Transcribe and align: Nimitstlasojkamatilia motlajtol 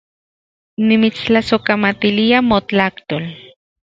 Nimitstlasojkamatilia 0.87 2.39
motlajtol 2.47 3.29